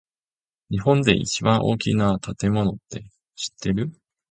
[0.71, 3.05] 日本で一番大きな建物って
[3.35, 3.93] 知ってる？